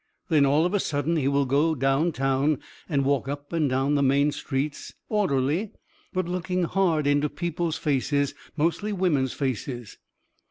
[0.29, 2.57] Then all of a sudden he will go down town
[2.89, 5.73] and walk up and down the main streets, orderly,
[6.11, 9.99] but looking hard into people's faces, mostly women's faces.